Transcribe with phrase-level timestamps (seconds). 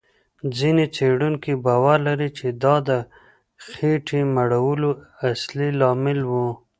[0.57, 2.91] ځینې څېړونکي باور لري، چې دا د
[3.67, 4.89] خېټې مړولو
[5.29, 6.33] اصلي لامل و.